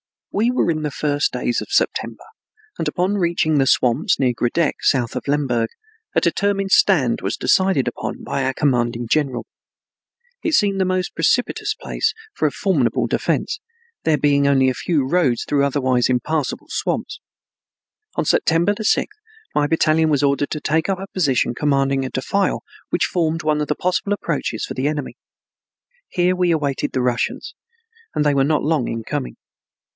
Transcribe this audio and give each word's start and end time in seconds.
We 0.31 0.49
were 0.49 0.71
in 0.71 0.81
the 0.81 0.89
first 0.89 1.33
days 1.33 1.61
of 1.61 1.67
September, 1.69 2.23
and 2.79 2.87
upon 2.87 3.15
reaching 3.15 3.57
the 3.57 3.67
swamps 3.67 4.17
near 4.17 4.33
Grodeck, 4.33 4.75
south 4.81 5.15
of 5.15 5.27
Lemberg, 5.27 5.69
a 6.15 6.21
determined 6.21 6.71
stand 6.71 7.21
was 7.21 7.35
decided 7.37 7.87
upon 7.87 8.23
by 8.23 8.45
our 8.45 8.53
commanding 8.53 9.07
general. 9.09 9.45
It 10.41 10.53
seemed 10.53 10.79
the 10.81 10.85
most 10.85 11.13
propitious 11.13 11.75
place 11.75 12.13
for 12.33 12.47
a 12.47 12.51
formidable 12.51 13.05
defense, 13.07 13.59
there 14.03 14.17
being 14.17 14.47
only 14.47 14.71
few 14.73 15.05
roads 15.05 15.43
through 15.43 15.65
otherwise 15.65 16.09
impassable 16.09 16.69
swamps. 16.69 17.19
On 18.15 18.25
September 18.25 18.73
sixth 18.81 19.19
my 19.53 19.67
battalion 19.67 20.09
was 20.09 20.23
ordered 20.23 20.49
to 20.51 20.61
take 20.61 20.89
up 20.89 20.97
a 20.97 21.07
position 21.13 21.53
commanding 21.53 22.05
a 22.05 22.09
defile 22.09 22.63
which 22.89 23.05
formed 23.05 23.43
one 23.43 23.61
of 23.61 23.67
the 23.67 23.75
possible 23.75 24.13
approaches 24.13 24.65
for 24.65 24.73
the 24.75 24.87
enemy. 24.87 25.17
Here 26.07 26.35
we 26.35 26.49
awaited 26.51 26.93
the 26.93 27.01
Russians, 27.03 27.53
and 28.15 28.25
they 28.25 28.33
were 28.33 28.45
not 28.45 28.63
long 28.63 28.87
in 28.87 29.03
coming. 29.03 29.35